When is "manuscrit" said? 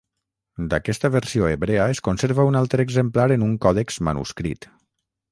4.09-4.69